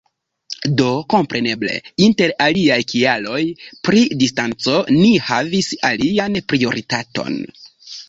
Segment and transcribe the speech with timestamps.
[0.77, 3.43] Do, kompreneble inter aliaj kialoj,
[3.91, 7.43] pri distanco ni havis alian prioritaton.